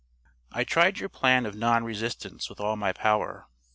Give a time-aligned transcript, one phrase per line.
[0.51, 3.45] "I tried your plan of non resistance with all my power.